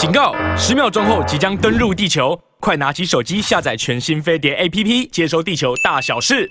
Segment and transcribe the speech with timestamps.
[0.00, 0.32] 警告！
[0.56, 6.50] 十秒钟后即将登陆地球，快拿起手机下载全新飞碟 APP，接收地球大小事。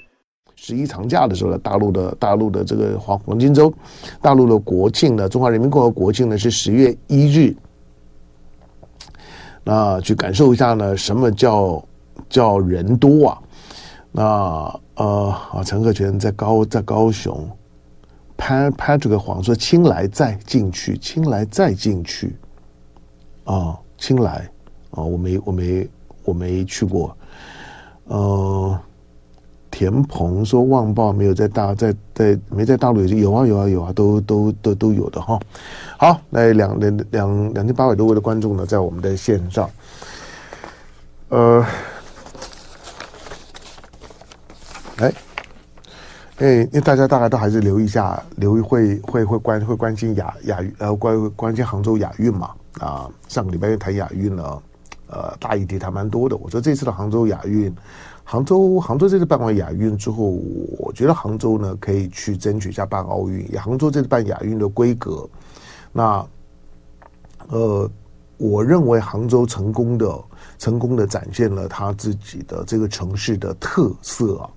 [0.56, 3.74] 十一长假的时候呢，大陆的大陆的这个黄黄金周，
[4.22, 7.56] 大陆的国庆呢，中华人民共和国庆呢是十月一日。
[9.64, 11.84] 那去感受一下呢，什么叫
[12.30, 13.42] 叫人多啊？
[14.12, 17.50] 那呃啊，陈克全在高在高雄
[18.38, 22.36] 拍拍这个黄，说亲来再进去，亲来再进去
[23.52, 24.50] 啊，青来
[24.92, 25.90] 啊，我没我没
[26.24, 27.18] 我没去过，
[28.06, 28.80] 呃。
[29.72, 35.40] 田鹏说：“旺报没有在大在在没在大陆有有啊有啊有啊都都都都有的哈。
[35.96, 39.70] 好，那两两两两千八百多位的观众呢，在我们的线上。
[41.30, 41.66] 呃，
[44.98, 45.14] 哎
[46.40, 54.62] 哎，因为大家大概都还是留意一下，留意会会会关会关心亚亚运呃关关心杭州亚运嘛啊，上个礼拜又谈亚运呢，
[55.08, 56.38] 呃，大议题谈蛮多的。
[56.38, 57.74] 我说这次的杭州亚运。”
[58.32, 60.24] 杭州，杭州这次办完亚运之后，
[60.78, 63.44] 我觉得杭州呢可以去争取一下办奥运。
[63.60, 65.28] 杭州这次办亚运的规格，
[65.92, 66.24] 那
[67.48, 67.90] 呃，
[68.38, 70.24] 我认为杭州成功的、
[70.60, 74.50] 成功的展现了他自己的这个城市的特色啊。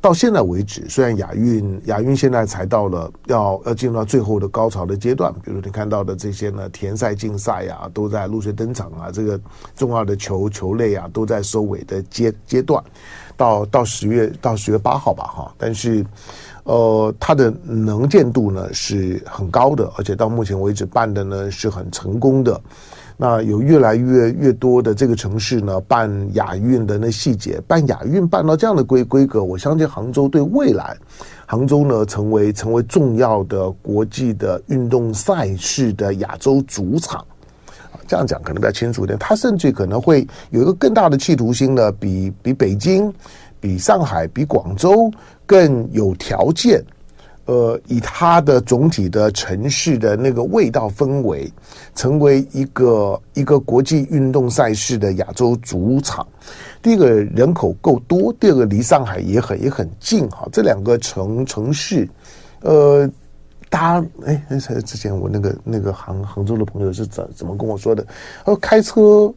[0.00, 9.38] 到现在为止，虽然亚运亚运现在才到了要要进入到最后的高潮的阶段，比如你看到的这些呢，田赛竞赛啊，都在陆续登场啊，这个
[9.76, 12.82] 重要的球球类啊，都在收尾的阶阶段，
[13.36, 16.04] 到到十月到十月八号吧，哈，但是
[16.64, 22.58] 呃，它的能见度呢是很高的，而且到目前为止办的呢是很成功的。
[23.22, 30.96] 那有越来越越多的这个城市呢，办亚运的那细节，办亚运办到这样的规规格，我相信杭州对未来，
[31.44, 37.22] 杭州呢成为成为重要的国际的运动赛事的亚洲主场，
[38.08, 39.18] 这样讲可能比较清楚一点。
[39.18, 43.12] 它甚至可能会有一个更大的企图心呢，比比北京、
[43.60, 45.12] 比上海、比广州
[45.44, 46.82] 更有条件。
[47.46, 51.52] 呃，以它的总体的城市的那个味道氛围，
[51.94, 56.26] 成为一个一个国际运动赛事的亚洲主场。
[56.82, 60.48] 第一个人口够多，第二个离上海也很也很近哈。
[60.52, 62.08] 这两个城城市，
[62.60, 63.10] 呃，
[63.68, 68.04] 大家哎，之前我那个那个杭杭州的朋友是怎怎么跟我说的？
[68.44, 69.32] 他说开车。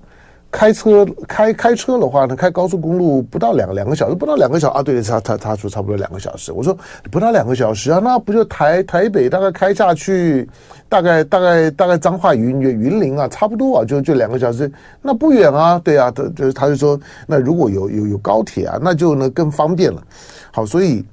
[0.53, 4.83] 开车开开车的话呢，开高速公路不到两两个小时，不到两个小时啊。
[4.83, 6.51] 对，他他他说差不多两个小时。
[6.53, 6.77] 我说
[7.11, 10.47] 不到两个小时啊，那不就台台北大概开下去，
[10.87, 14.71] 大概大概大概彰化云云林啊，差不多啊，就就两个小时，
[15.01, 15.81] 那不远啊。
[15.83, 20.03] 对啊，他就他就说，那如果有有有高铁啊，那就呢更方便了。
[20.51, 21.03] 好，所以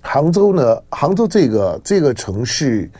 [0.00, 2.90] 杭州呢，杭州这个这个城市。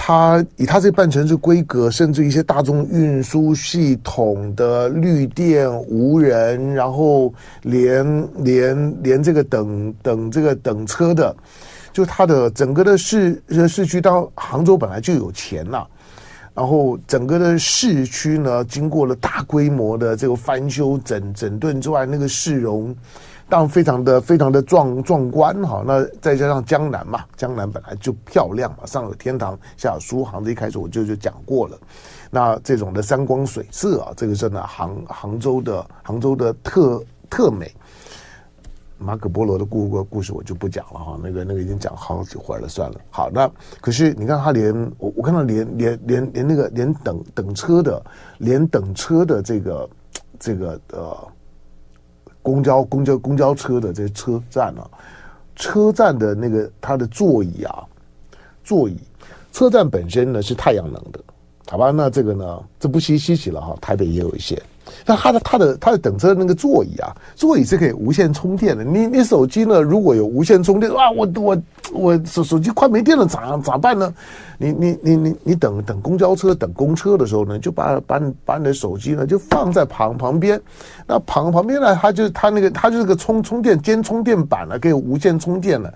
[0.00, 11.34] 它以它这半城市规格，甚至一些大众运输系统的绿电、无人，然后连连连这个等等这个等车的，
[11.92, 15.86] 就它的整个的市市区，到杭州本来就有钱了，
[16.54, 22.96] 然后整个的市区呢，经过了大规模的这个翻修整整顿之外，那个市容。
[23.50, 31.78] 当然非常的非常的壮壮观哈，那再加上江南嘛，江南本来就漂亮嘛，上有天堂，下有苏杭，这一开始我就就讲过了。
[32.30, 37.72] 那这种的山光水色啊，这个是呢杭杭州的杭州的特特美。
[38.98, 43.00] 马可波罗的故故故事我就不讲了哈，那个那个已经讲好几回了，算了。
[43.08, 48.04] 好，那可是你看他连我我看到连连连连那个连等等车的
[48.38, 49.90] 连等车的这个
[50.38, 51.16] 这个呃。
[52.48, 54.88] 公交、公交、公交车的这些车站啊，
[55.54, 57.84] 车站的那个它的座椅啊，
[58.64, 58.96] 座椅，
[59.52, 61.20] 车站本身呢是太阳能的，
[61.68, 61.90] 好吧？
[61.90, 64.60] 那这个呢，这不稀稀奇了哈，台北也有一些。
[65.06, 68.84] 那它的它的它的等车的那个座椅啊，座椅是可以无线充电的。
[68.84, 71.58] 你你手机呢，如果有无线充电，哇，我我
[71.92, 74.12] 我手手机快没电了，咋咋办呢？
[74.58, 80.60] 你你你你你等等公交车等公车的时候呢，就把把你把你的手机呢就放在旁旁边，
[81.06, 85.92] 那旁旁边呢，它就它那个它就是个充充电兼充电板了，可以无线充电了。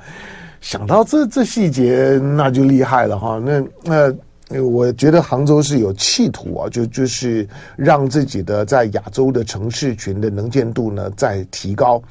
[0.60, 4.14] 想到这这细节，那就厉害了哈，那那。
[4.60, 12.02] 我觉得杭州是有企图啊，就就是让自己的在亚洲的城市群的能见度呢再提高。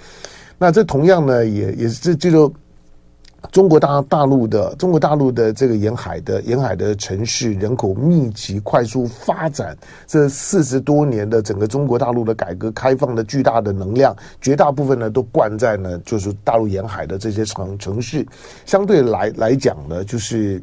[0.57, 2.53] 那这同样呢，也也是这就
[3.51, 18.25] 中国大大陆的中国大陆的这个沿海的沿海的城市人口密集、快速发展，这四十多年的整个中国大陆的改革开放的巨大的能量，绝大部分呢都灌在呢就是大陆沿海的这些城城市，
[18.65, 20.61] 相对来来讲呢，就是。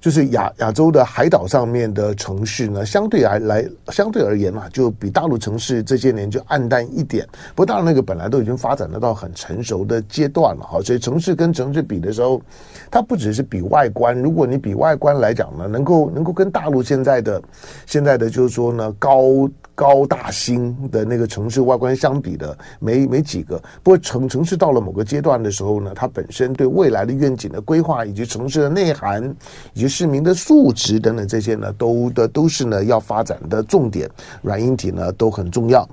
[0.00, 7.26] 就是亚亚洲的海岛上面的城市呢，相对而来相对而言嘛，就比大陆城市这些年就暗淡一点。
[7.54, 12.40] 不过当然那个本来都已经发展得到很成熟的阶段了哈，所以城市跟城市比的时候，
[12.90, 14.16] 它不只是比外观。
[14.20, 17.42] 如果你比外观来讲呢，能够能够跟大陆现在的
[17.86, 19.48] 现在的就是说呢高。
[19.78, 29.22] 高大新的那个城市外观相比的没没几个，不过城城市到了某个阶段的时候呢，它本身对未来的愿景的规划，以及城市的内涵，
[29.74, 34.10] 以及市民的素质等等这些呢，都的都是呢要发展的重点，
[34.42, 35.88] 软硬体呢都很重要。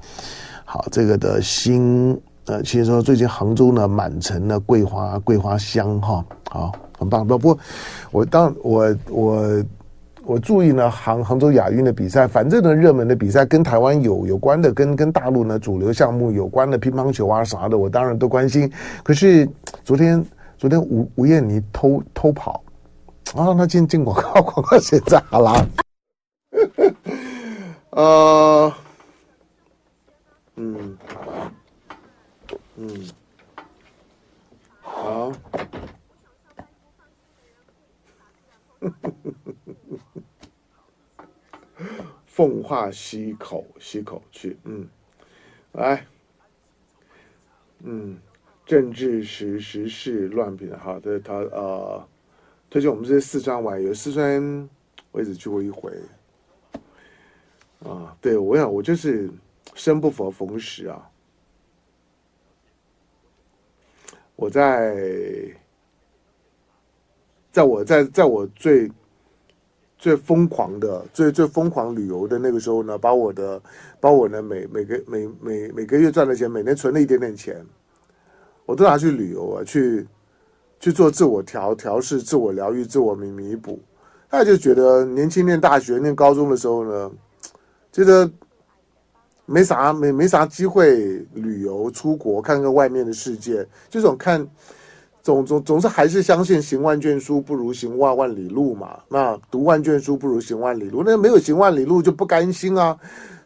[0.66, 7.28] 好，这个的新呃，其实说最近杭州呢满城的桂花桂花香哈，好很棒。
[7.28, 7.56] 不过
[8.10, 9.36] 我当我我。
[9.36, 9.64] 我
[10.26, 18.72] 我注意呢，杭杭州亚运的比赛，反正呢，热门的比赛跟台湾有有关的，跟跟大陆呢主流项目有关的乒乓球啊啥的，我当然都关心。
[19.04, 19.48] 可是
[19.84, 20.26] 昨天
[20.58, 22.64] 昨天吴吴艳妮偷偷跑
[23.36, 25.68] 啊，那进进广告广告写在好了，
[27.92, 28.74] 呃，
[42.36, 44.86] 奉化溪口溪口去，嗯，
[45.72, 46.06] 来，
[47.80, 48.20] 嗯，
[48.66, 52.06] 政治时时事乱评，好的，他呃，
[52.70, 54.70] 推荐我们这些四川玩游，四川
[55.14, 55.94] 我也只去过一回，
[57.86, 59.32] 啊，对，我想我就是
[59.74, 61.10] 生不逢时啊，
[64.36, 64.94] 我在，
[67.50, 68.92] 在我在在我最。
[70.06, 73.60] 最疯狂的、最最疯狂旅游的那个时候呢，把我的、
[74.00, 77.66] 把我呢每每个每每每个月赚的钱，每年存了一点点钱，
[78.68, 80.06] 我都拿去旅游啊，去
[80.80, 83.80] 去做自我调调试、自我疗愈、自我弥弥补。
[84.30, 87.12] 大家就觉得年轻念大学、念高中的时候呢，
[87.92, 88.30] 觉得
[89.48, 94.48] 没啥没没啥机会旅游出国看看外面的世界，这种看。
[95.26, 99.00] 总总总是还是相信行万卷书不如行万万里路嘛。
[99.10, 102.96] 那读万卷书不如行万里路，那没有行万里路就不甘心啊。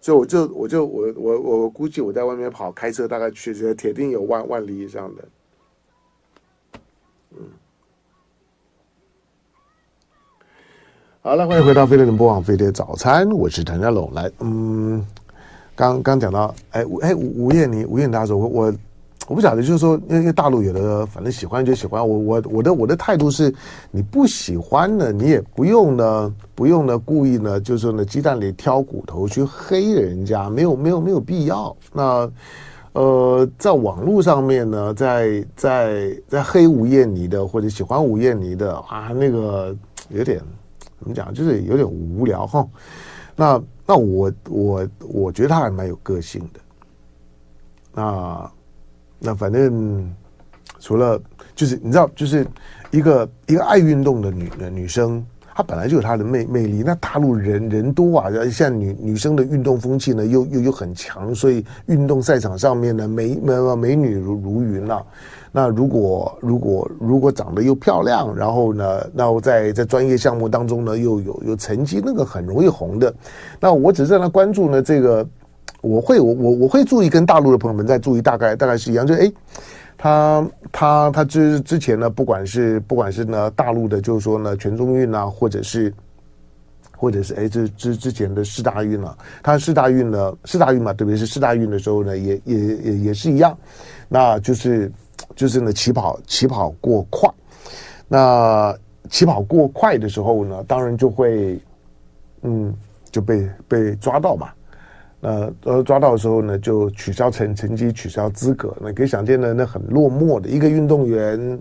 [0.01, 5.23] 所以我就我就我我我估计我在外面跑开车大概去，铁定有万万里以上的。
[7.31, 7.37] 嗯，
[11.21, 14.13] 好了，欢迎回到飞碟联播网飞碟早餐，我是谭家龙。
[14.13, 15.01] 来，嗯，
[15.77, 18.73] 刚刚讲到，哎，哎，吴吴艳妮，吴艳妮大家说，我，我
[19.29, 19.39] 我。
[19.39, 22.05] 不晓得，就是说，因为大陆有的，反正喜欢就喜欢。
[22.05, 23.55] 我我我的我的态度是，
[23.89, 31.73] 你不喜欢呢，你也不用呢，不用呢，故意呢，就是说呢，鸡蛋里挑骨头去黑人家，没有没有没有必要。
[31.93, 32.29] 那
[32.91, 39.73] 呃，在网络上面呢，在在在黑吴艳妮的或者喜欢吴艳妮的啊，那个
[40.09, 40.41] 有点
[40.99, 42.67] 怎么讲，就是有点无聊哈。
[43.37, 46.59] 那那我我我觉得他还蛮有个性的。
[47.93, 48.51] 那。
[49.19, 50.09] 那反正
[50.79, 51.19] 除了
[51.55, 52.47] 就是你知道，就是
[52.89, 55.21] 一个一个爱运动的女的女生，
[55.53, 56.83] 她本来就有她的魅魅力。
[56.85, 65.05] 那大陆人人多啊，像女女生的运动风气呢，又又又很强，所以运动赛场上面呢，美美美女如如云了。
[65.51, 73.13] 那如果如果如果长得又漂亮，然后呢，那我在在专业项目当中呢，又有有成绩，那个很容易红的。
[73.59, 75.27] 那我只是在那关注呢这个。
[75.81, 79.31] 我会我我我会注意，跟大陆的朋友们在注意，大概大概是一样，就是哎，
[79.97, 85.93] 他他他之之前呢，不管是不管是呢大陆的，就是说呢全中运啊，或者是
[86.97, 93.57] 或者是哎这之之前的四大运啊，他四大运呢四大运嘛，特别是四大运的时候呢，也也也也是一样，
[94.09, 94.91] 那就是
[95.35, 97.29] 就是呢起跑起跑过快，
[98.07, 98.75] 那
[99.09, 101.57] 起跑过快的时候呢，当然就会
[102.41, 102.73] 嗯
[103.11, 104.49] 就被被抓到嘛。
[105.21, 108.73] 呃，呃，抓到的时候呢，就取消成成绩，取消资格。
[108.79, 111.59] 那可以想见呢，那很落寞的一个运动员，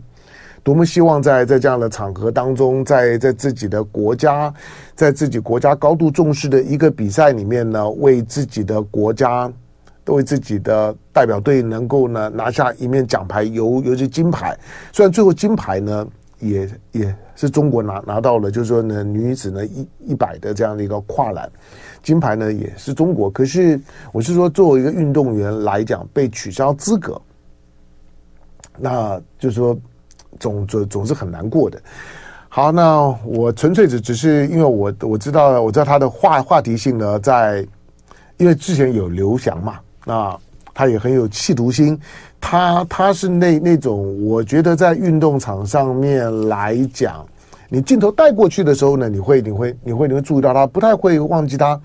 [0.63, 4.55] 多么希望在在这样的场合当中，在在自己的国家，
[4.95, 9.53] 在自己国家高度重视的一个比赛里面呢，为自己的国家，
[10.07, 14.57] 为自己的代表队能够呢拿下一面奖牌，尤尤其金牌。
[14.93, 16.07] 虽然最后金牌呢，
[16.39, 21.51] 也也是中国拿拿到了，就是说呢，女子呢一一百的这样的一个跨栏。
[22.03, 23.79] 金牌呢也是中国，可是
[24.13, 27.21] 我是说，作为一个运动员来讲，被取消资格，
[28.79, 29.77] 那就是说
[30.39, 31.81] 总总总是很难过的。
[32.49, 37.67] 好，那我纯粹只只是因为我我知道我知道他的话话题性呢，在
[38.39, 40.39] 因为之前有刘翔嘛，那
[40.73, 42.01] 他也很有企图心，
[42.41, 47.27] 他他是那那种我觉得在运动场上面来讲。
[47.69, 51.79] 你镜头带过去的时候呢，你会你会你会你会注意到他，不太会忘记他，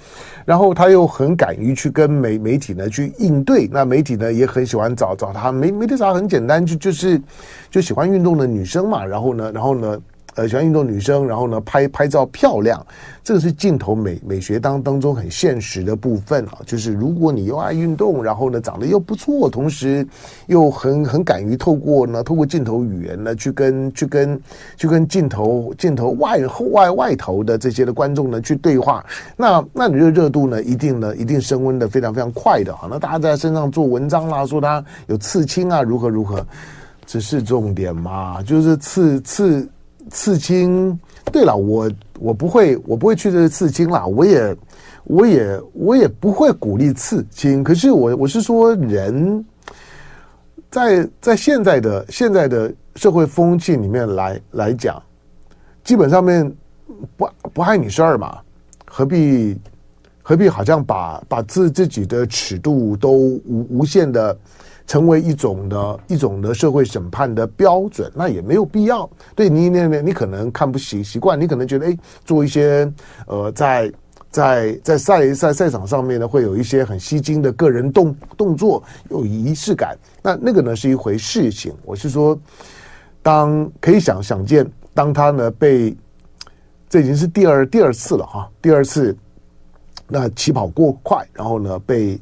[0.46, 7.22] 然后他又很敢于去跟媒媒体呢去应对，那媒体呢也很喜欢找找他，媒媒体找很简单，就就是
[7.70, 10.00] 就喜欢运动的女生嘛，然后呢，然后呢。
[10.36, 12.84] 呃，喜欢运动女生，然后呢，拍拍照漂亮，
[13.24, 16.58] 这个是镜头美美学当当中很现实的部分啊。
[16.66, 20.06] 就是如果你又爱运动，然后呢长得又不错，同时
[20.48, 24.42] 又很很敢于透过呢透过镜头语言呢去跟去跟
[24.76, 29.06] 去跟镜头镜头外后外外头的这些的观众呢去对话，
[29.38, 32.88] 那那你的热度呢一定呢一定升温的非常非常快的啊。
[32.90, 36.44] 那大家在身上做文章啦，说他有刺青啊，如何如何，
[37.06, 38.42] 这是重点嘛？
[38.42, 39.70] 就是刺刺。
[40.10, 41.00] 刺青，
[41.32, 44.56] 对了，我我不会，我不会去这刺青啦，我也，
[45.04, 47.64] 我也，我也不会鼓励刺青。
[47.64, 49.44] 可是我我是说，人
[50.70, 55.02] 在在现在的现在的社会风气里面来来讲，
[55.84, 56.50] 基本上面
[57.18, 58.40] 不不碍你事儿嘛，
[58.86, 59.58] 何必
[60.22, 64.38] 何必好像把把自自己的尺度都无无限的。
[64.86, 69.10] 成为一种的一种的社会审判的标准，那也没有必要。
[69.34, 72.92] 对你，你你你可能看不习习惯，你可能觉得，哎，做一些
[73.26, 73.92] 呃，在
[74.30, 79.98] 在在赛赛赛场上面呢，会有一些很吸睛的个人动动作，有仪式感。
[80.22, 81.74] 那那个呢是一回事情。
[81.86, 82.38] 我是说，
[83.22, 85.96] 当可以想想见，当他呢被
[86.90, 89.16] 这已经是第二第二次了哈，第二次
[90.08, 92.20] 那起跑过快，然后呢被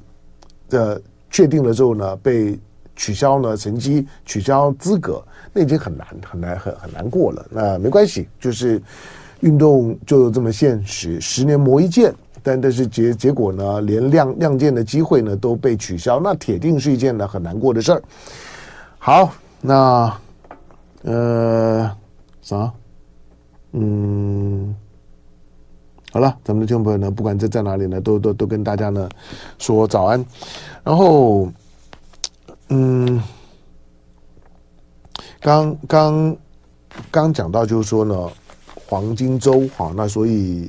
[0.70, 1.02] 这。
[1.32, 2.60] 确定了之后呢，被
[2.96, 5.24] 取消了成绩，取消资格，
[5.54, 7.44] 那已经很难很难很很难过了。
[7.50, 8.80] 那没关系，就是
[9.40, 12.14] 运动就这么现实，十年磨一剑。
[12.44, 18.04] 但但是结结果呢，连亮亮剑的机会呢都被取消，那铁定是一件呢很难过的事儿。
[19.00, 20.20] 好，那
[21.04, 21.92] 呃
[22.42, 22.72] 啥，
[23.72, 24.76] 嗯。
[26.14, 29.08] 好了，咱们的听众朋友呢，不管在在哪里呢，都都都跟大家呢
[29.58, 30.26] 说早安。
[30.84, 31.50] 然后，
[32.68, 33.24] 嗯，
[35.40, 36.36] 刚刚
[37.10, 38.30] 刚讲到就是说呢，
[38.90, 40.68] 黄金周哈，那所以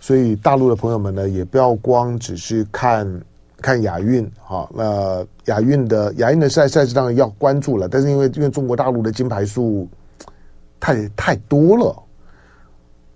[0.00, 3.20] 所以大陆的朋友们呢，也不要光只是看
[3.60, 9.88] 看亚运哈，那亚运的亚运的赛赛事当然要关注了，但是因为因为中国大陆的金牌数
[10.78, 12.00] 太太多了，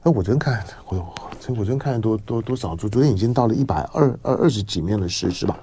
[0.03, 1.15] 那我真看我。
[1.43, 5.59] 所以我昨天看了多多多少，昨昨天已经到了一百二二二十几面的事是吧？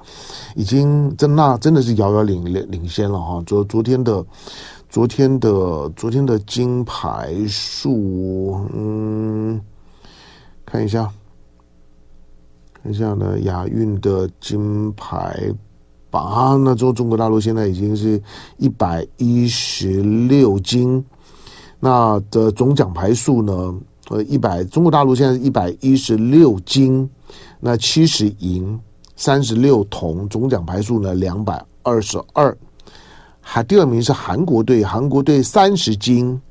[0.53, 3.41] 已经真那真的是遥遥领领领先了哈。
[3.47, 4.25] 昨昨天的
[4.89, 9.61] 昨天的昨天的金牌数，嗯，
[10.65, 11.09] 看一下，
[12.83, 15.49] 看一下呢，亚运的金牌
[16.09, 18.21] 榜，那之后中国大陆现在已经是
[18.57, 21.01] 一百一十六金，
[21.79, 23.73] 那的总奖牌数呢？
[24.09, 27.07] 呃，一百，中国大陆现在是一百一十六金，
[27.59, 28.79] 那七十银，
[29.15, 32.55] 三十六铜，总奖牌数呢两百二十二。
[33.39, 36.41] 还第二名是韩国队，韩国队三十金，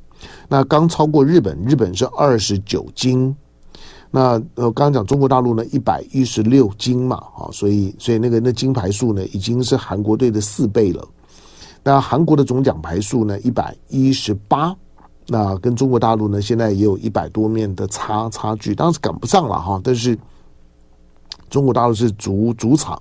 [0.48, 3.34] 那刚超过日本，日本是二十九金。
[4.08, 11.04] 那呃，刚刚讲中国大陆呢一百一十六金嘛，啊，所以所以那个那金牌数呢已经是韩国队的四倍了。
[11.82, 14.76] 那韩国的总奖牌数呢一百一十八。
[15.30, 19.78] 那跟中国大陆呢，现在也有一百多面的差差距，当然赶不上了哈。
[19.84, 20.18] 但是
[21.50, 22.98] 中国大陆是主主场，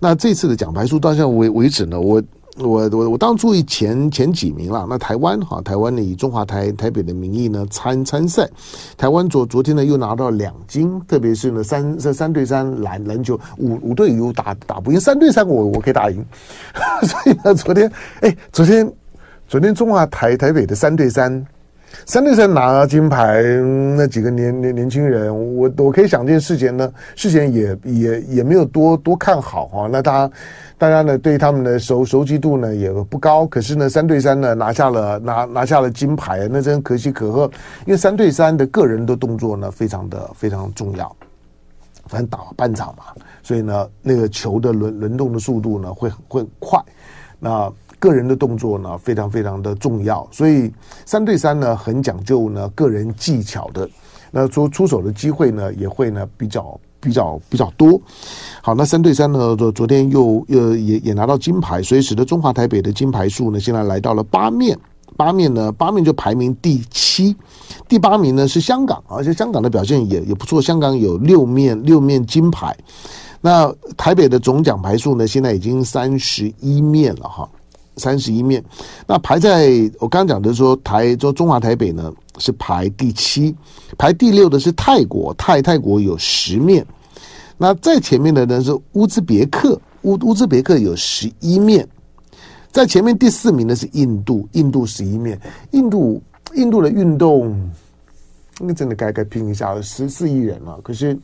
[0.00, 2.20] 那这次的奖牌数到现在为为止呢，我
[2.58, 4.84] 我我我当注意前前几名了。
[4.90, 8.50] 那台湾哈，台湾呢以中华台台北的名义呢参参赛，
[8.96, 16.24] 台湾昨昨天呢又拿到两金，特别是呢三三三对三篮篮球五五对五打打不赢，三对三我我可以打赢，
[17.06, 18.92] 所以呢昨天哎昨天
[19.46, 21.46] 昨天中华台台北的三对三。
[22.06, 23.42] 三对三拿金牌，
[23.96, 29.88] 那几个年年年轻人，我我可以想见事前呢，事前也也也没有多多看好哈。
[29.90, 30.30] 那大
[30.78, 37.50] 大家呢对他们的熟熟悉度呢也不高，可是呢三对三呢拿下了拿拿下了金牌，那真可喜可贺。
[37.86, 41.14] 因为三对三的个人的动作呢非常的非常重要，
[42.06, 43.04] 反正打半场嘛，
[43.42, 46.80] 所以呢那个球的轮轮动的速度呢会会快，
[47.40, 47.72] 那。
[47.98, 50.72] 个人的动作呢，非常非常的重要，所以
[51.04, 53.86] 三对三呢，很讲究呢个人技巧的，
[54.30, 58.00] 那出出手的机会呢，也会呢比较比较比较多。
[58.62, 64.78] 好，那三对三呢，昨昨天又又也也拿到金牌，所以使得中华台北的金牌数呢，现在来到了八面，
[65.14, 67.36] 八面呢，八面就排名第七，
[67.86, 72.74] 第八名呢是香港，而且香港的表现也也不错，香港有六面六面金牌，
[73.40, 77.48] 那台北的总奖牌数呢，现在已经三十一面了哈。
[77.96, 78.64] 三十一面。
[79.06, 83.54] 那排在我刚讲的说台中中华台北呢是排第七，
[83.98, 86.86] 排第六的是泰国，泰泰国有十面。
[87.58, 91.86] 那在前面的呢是乌兹别克，乌乌兹别克有十一面。
[92.70, 95.38] 在前面第四名的是印度，印度十一面。
[95.72, 96.22] 印度
[96.54, 97.70] 印度的运动，
[98.60, 101.18] 那真的该该拼一下了，十四亿人了，可是。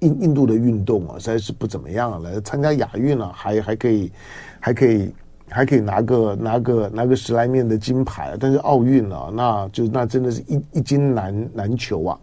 [0.00, 2.22] 印印度的运动啊，实在是不怎么样。
[2.22, 4.12] 来参加亚运了，还还可以，
[4.60, 5.14] 还可以，
[5.48, 8.36] 还可以拿个拿个拿个十来面的金牌。
[8.38, 12.18] 但是奥运啊，那就那真的是一一金难难求啊。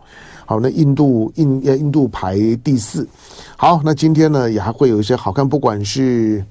[0.46, 3.08] 好，那印度印印度排第四。
[3.58, 6.46] 好，那今天呢也还会有一些好看，不管是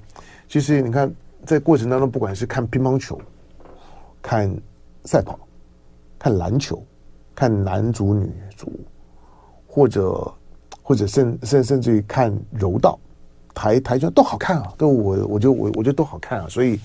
[0.48, 1.12] 其实你看
[1.44, 3.20] 在过程当中，不管是看乒乓球、
[4.20, 4.52] 看
[5.04, 5.38] 赛跑、
[6.18, 6.82] 看篮球、
[7.34, 8.72] 看男足、女足，
[9.66, 10.32] 或者。
[10.82, 12.98] 或者甚甚甚至于看柔道、
[13.54, 16.78] 台台球都好看啊，都我我就我我觉得都好看啊，所以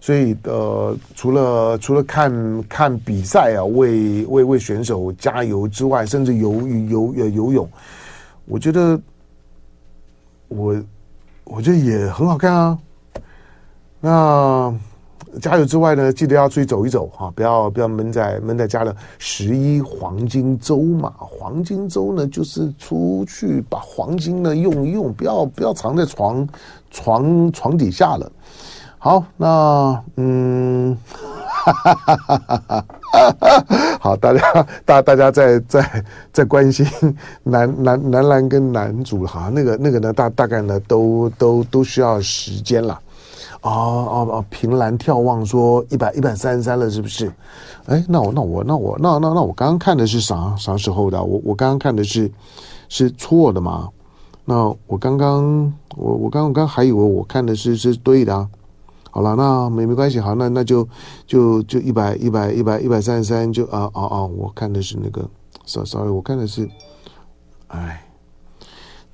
[0.00, 6.52] 所以呃，除了除了看看比赛啊，为为为选手加油之外，甚至游
[6.88, 7.68] 游呃游泳，
[8.44, 9.00] 我觉得
[10.48, 10.76] 我
[11.44, 12.78] 我觉得也很好看啊，
[14.00, 14.74] 那。
[15.40, 18.94] 加油之外呢，记得要出去走一走哈，不要不要闷在闷在家了。
[19.18, 26.48] 十一黄金周嘛，黄金周呢就是出去把黄金呢用一用，不要不要藏在床
[26.90, 28.30] 床床底下了。
[28.98, 30.96] 好，那嗯，
[31.44, 32.84] 哈哈哈哈哈哈，
[34.00, 36.84] 好，大家大大家在在在关心
[37.44, 42.98] 男男男篮跟男足，哈那个那个呢大大概呢都都都需要时间了。
[43.62, 44.44] 哦哦哦！
[44.50, 47.32] 凭栏眺望说一百一百三十三了，是不是？
[47.86, 51.22] 哎，那我那我那我那那那我刚刚看的是啥啥时候的？
[51.22, 52.30] 我我刚刚看的是
[52.88, 53.88] 是错的吗？
[54.44, 58.48] 那我刚刚我我刚刚还以为我看的是是对的。
[59.10, 60.86] 好了，那没没关系，好，那那就
[61.26, 64.24] 就就一百一百一百一百三十三，就啊啊啊！
[64.24, 65.28] 我看的是那个
[65.66, 66.68] ，sorry，我看的是，
[67.68, 68.04] 哎。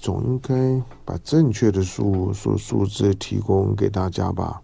[0.04, 0.54] 总应该
[1.02, 4.60] 把正确的数数数字提供给大家吧。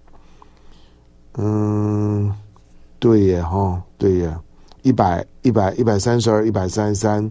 [1.39, 2.31] 嗯，
[2.99, 4.37] 对耶，哈，对耶，
[4.83, 7.31] 一百一百一百三十二，一百三十三，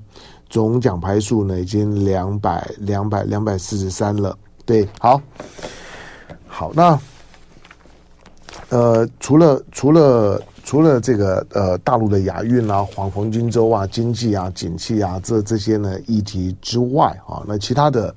[0.50, 4.36] 总奖牌数呢已经两百两百两百四十三了。
[4.66, 5.22] 对，好，
[6.48, 7.00] 好，那
[8.70, 10.42] 呃，除了除了。
[10.70, 18.16] 除了这个呃大陆的亚运啊、黄黄金周啊、经济啊、景气啊这这些呢议题之外啊，那其他的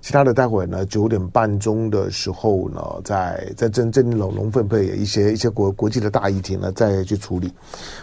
[0.00, 7.48] 其他的待会呢九点半钟的时候呢，在在正正龙龙分配一些一些国国际的大议题呢再去处理。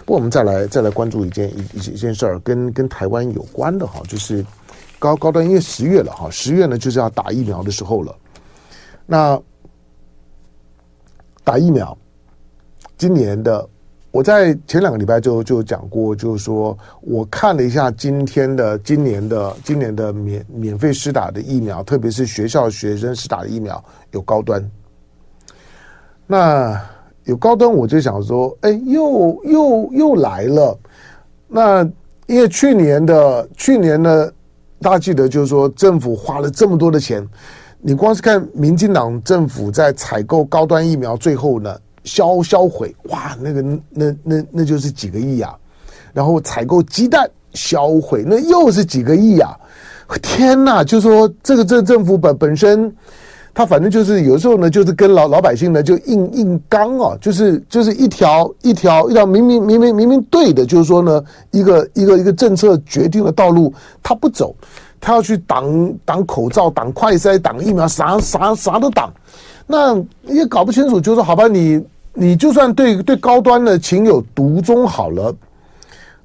[0.06, 4.46] 不过我们再来再来关注一件一一一件事儿，跟跟台湾有关的哈，就是
[5.00, 8.16] 高高端，因为十月了哈，十月呢就是要打疫苗的时候了。
[9.08, 9.42] 那
[11.44, 11.98] 打疫苗，
[12.96, 13.68] 今年的。
[14.18, 24.60] 我在前两个礼拜就就讲过，就是说我看了一下今天的今年的今年的免免费施打的疫苗，特别是学校学生施打的疫苗有高端。
[26.26, 26.82] 那
[27.26, 30.76] 有高端，我就想说，哎，又又又来了。
[31.48, 31.84] 那
[32.26, 34.32] 因为去年的去年呢，
[34.82, 37.24] 大家记得就是说政府花了这么多的钱，
[37.80, 41.78] 你光是看民进党政府在采购高端疫苗，最后呢。
[42.08, 45.54] 销销毁哇，那个那那那就是几个亿啊！
[46.14, 49.56] 然后采购鸡蛋销毁，那又是几个亿啊！
[50.24, 52.92] 天哪，就说这个这个政府本本身，
[53.54, 64.56] 他反正就是有时候呢，就是跟老老百姓呢就硬硬刚啊，就是就是一条一条一条明明明明明明对的，就是说呢，一个一个一个政策决定的道路，他不走，
[65.02, 69.14] 他要去挡挡口罩、挡快筛、挡疫苗，啥啥啥都挡，
[69.68, 69.94] 那
[70.24, 71.84] 也搞不清楚，就是说好吧，你。
[72.20, 75.32] 你就算对对高端的情有独钟好了，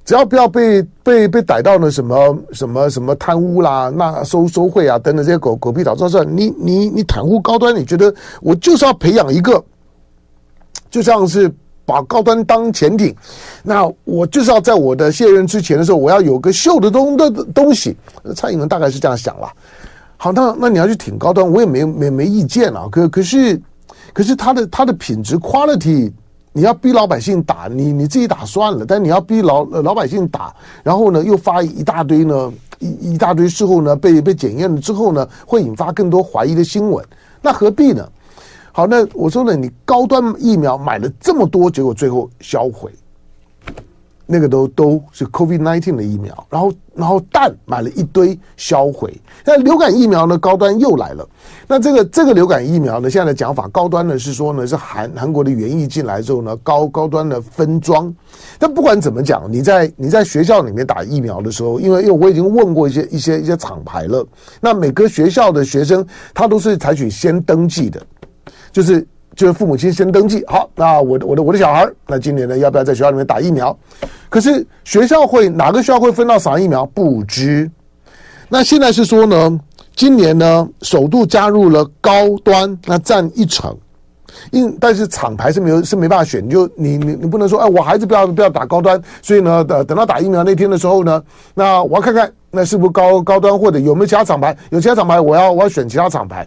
[0.07, 9.63] 只要不要被被被逮到了什么什么什么贪污啦、那收收贿啊等等这些狗狗屁倒灶事，你你你袒护高端，你觉得我就是要培养一个，
[10.91, 11.53] 就像是
[11.85, 13.15] 把高端当潜艇，
[13.63, 17.95] 那我就是要在我的卸任之前的时候，我要有个秀的东的东西。
[18.35, 19.47] 蔡英文大概是这样想了。
[20.17, 22.89] 好，那那你要去挺高端，我也没没没意见啊。
[22.91, 23.61] 可可是。
[24.13, 26.13] 可是它的它的品质 quality，
[26.53, 37.05] 你要逼老百姓打，你你自己打算了，但你要逼老老百姓打，然后呢又发一大堆呢一一大堆事后呢被被检验了之后呢会引发更多怀疑的新闻，
[37.41, 38.07] 那何必呢？
[38.75, 42.91] 好，那我说呢，你高端疫苗买了这么多，结果最后销毁，
[44.33, 49.15] 那个都都是 COVID-19 的疫苗，然后然后蛋买了一堆销毁。
[49.45, 51.29] 那流感疫苗呢，高端又来了。
[51.69, 58.11] 那这个这个流感疫苗呢，现在的讲法，高端呢是说呢是韩韩国的原液进来之后呢，高高端的分装。
[58.59, 64.27] 但不管怎么讲，你在你在学校里面打疫苗的时候，因为因为我已经问过一些一些一些厂牌了，
[64.63, 68.01] 那每个学校的学生他都是采取先登记的，
[68.73, 69.07] 就是。
[69.35, 73.77] 就是父母亲先登记好，那我的我的我的小孩，那今年呢要不要在学校里面打疫苗？
[74.29, 77.71] 可是学校会哪个学校会分到啥疫苗不知。
[78.49, 79.61] 那现在是说呢，
[79.97, 83.75] 今年呢首度加入了高端，那占一成，
[84.51, 91.23] 因但是厂牌是没有是没办法选，就你你你不能说哎，我孩子不要不要打高端，所以呢等等到打疫苗那天的时候呢，
[91.55, 96.47] 那我要看看那是不是高高端或者有没有其他厂牌，有其他厂牌我要我要选其他厂牌。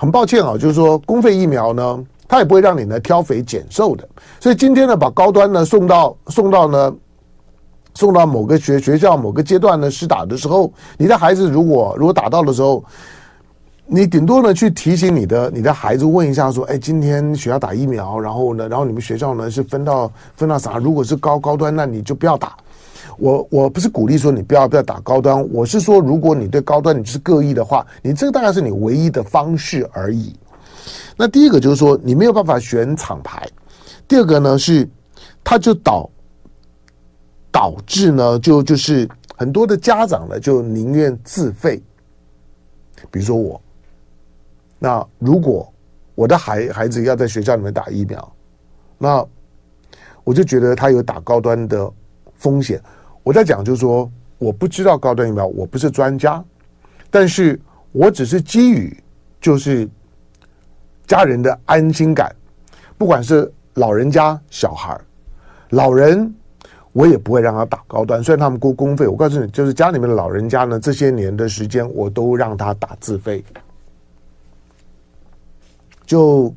[0.00, 4.08] 很抱歉啊，就是说公费疫苗呢，它也不会让你呢挑肥拣瘦的。
[4.40, 6.94] 所以今天呢，把高端呢送到送到呢
[7.94, 12.82] 送到某个学学校某个阶段呢施打的时候，你的孩子如果如果打到的时候，
[13.84, 20.78] 你顶多呢去提醒你的你的孩子问一下说，哎，今天学校打疫苗，然后呢，然后你们学校呢是分到分到啥？
[20.78, 22.56] 如果是高高端，那你就不要打。
[23.20, 30.34] 我我不是鼓励说你不要不要打高端，我是说如果你对高端你是各异的话，你这个大概是你唯一的方式而已。
[31.16, 33.46] 那第一个就是说你没有办法选厂牌，
[34.08, 34.88] 第二个呢是
[35.44, 36.08] 它就导
[37.52, 39.06] 导致呢就就是
[39.36, 41.80] 很多的家长呢就宁愿自费，
[43.10, 43.60] 比如说我，
[44.78, 45.70] 那如果
[46.14, 48.32] 我的孩孩子要在学校里面打疫苗，
[48.96, 49.22] 那
[50.24, 51.92] 我就觉得他有打高端的
[52.36, 52.80] 风险。
[53.22, 56.42] 我在讲，就是说，我不知道高端疫苗，我不是专家，
[57.10, 57.60] 但是
[57.92, 58.96] 我只是基于
[59.40, 59.86] 就是
[61.06, 62.34] 家人的安心感，
[62.96, 64.98] 不管是老人家、小孩，
[65.68, 66.34] 老人
[66.92, 69.06] 我也不会让他打高端，虽然他们过公费。
[69.06, 73.44] 我告诉你，就是家里面的老人家呢，这些年的时间我都让他打自费，
[76.06, 76.52] 就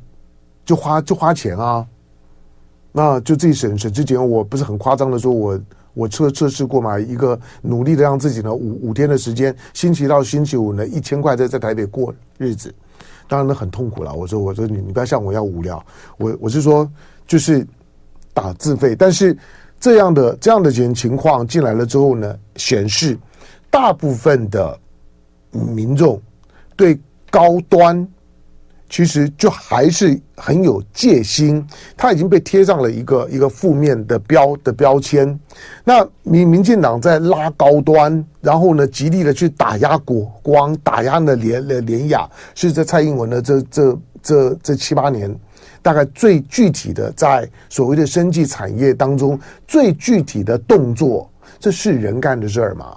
[0.64, 1.86] 就花就花钱啊，
[2.90, 5.60] 那就自己省省吃俭用，我不是很夸张的说，我。
[5.94, 12.74] 我测测试过嘛，一个努力的让自己呢五五天的时间，星期到星期五呢一千块在在台北过日子，
[13.28, 14.12] 当然呢很痛苦了。
[14.12, 15.84] 我说我说你你不要像我一样无聊，
[16.18, 16.90] 我我是说
[17.26, 17.66] 就是
[18.32, 19.36] 打自费，但是
[19.80, 23.16] 这样的这样的情情况进来了之后呢，显示
[23.70, 24.78] 大部分的
[25.50, 26.20] 民众
[26.76, 26.98] 对
[27.30, 28.06] 高端。
[28.94, 35.36] 其实就还是很有戒心，他已经被贴上了一个一个负面的标的标签。
[35.82, 45.36] 那民民进党在拉高端，然后呢，极力的去打压国光，打压呢联联亚，是在蔡英文的这这这这七八年，
[45.82, 51.28] 大概最具体的在所谓的生技产业当中最具体的动作，
[51.58, 52.96] 这是人干的事儿吗？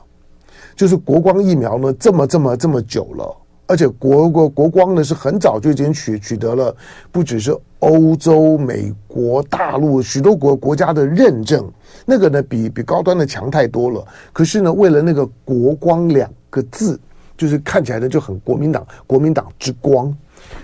[0.75, 3.36] 就是国光疫苗呢，这么这么这么久了。
[3.67, 6.75] 而且国国国光呢是很早就已经取取得了，
[7.12, 11.69] 不只是欧洲、美国、大陆许多国国家的认证，
[12.06, 14.03] 那个呢比比高端的强太多了。
[14.32, 16.99] 可是呢，为了那个“国光”两个字，
[17.38, 20.15] 就是看起来呢就很国民党，国民党之光，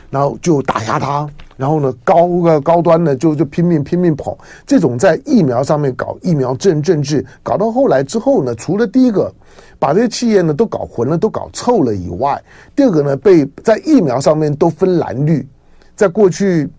[0.10, 9.34] 然后就打压他，然后呢高个高端呢就就拼命拼命跑，这种在疫苗上面搞疫苗政政治，搞到后来之后呢，除了第一个。
[9.80, 12.42] 把这些企业呢都搞混了，都搞臭了以外，
[12.74, 15.46] 第二个呢，被在疫苗上面都分蓝绿，
[15.94, 16.70] 在过去。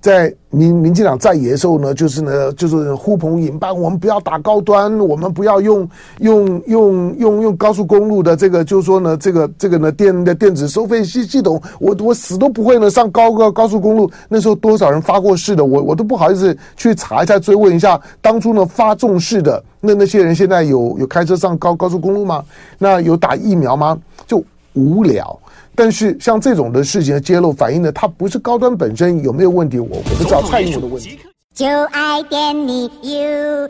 [0.00, 5.88] 在民民进党在野的时候呢，就是呢，就是呼朋引伴，我们不要打高端，我们不要用
[6.20, 14.10] 用用用用高速公路的这个，就是说呢，这个这个呢电的电子收费系系统，我我死都不会呢上高高高速公路。
[14.28, 22.44] 那时候多少人发过誓的，我我都不好意思去查一下追问一下，当初呢发重誓的那那些人现在有有开车上高高速公路吗？
[22.78, 23.98] 那有打疫苗吗？
[24.26, 24.42] 就
[24.74, 25.36] 无聊。
[25.76, 31.18] 但是像这种的事情的揭露，反映的它不是高端本身有没有问题，我我不知道蔡英文的问题。
[31.54, 33.68] 就爱点你 UFO